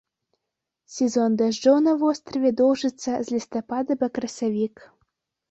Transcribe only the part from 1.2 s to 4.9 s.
дажджоў на востраве доўжыцца з лістапада па красавік.